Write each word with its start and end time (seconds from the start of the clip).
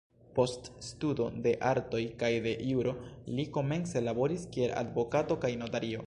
Post 0.37 0.67
studo 0.85 1.25
de 1.47 1.51
artoj 1.71 1.99
kaj 2.23 2.31
de 2.45 2.53
juro, 2.69 2.93
li 3.39 3.45
komence 3.59 4.03
laboris 4.07 4.47
kiel 4.55 4.73
advokato 4.83 5.37
kaj 5.45 5.53
notario. 5.65 5.99